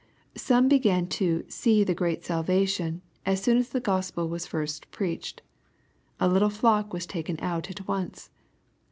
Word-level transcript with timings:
Some 0.35 0.67
began 0.67 1.05
to 1.09 1.45
"see 1.47 1.83
the 1.83 1.93
great 1.93 2.23
salvation" 2.25 3.03
as 3.23 3.39
soon 3.39 3.55
as 3.57 3.69
the 3.69 3.79
Gospel 3.79 4.27
was 4.27 4.47
first 4.47 4.89
preached. 4.89 5.43
A 6.19 6.27
little 6.27 6.49
flock 6.49 6.91
was 6.91 7.05
taken 7.05 7.37
out 7.39 7.69
at 7.69 7.87
once. 7.87 8.31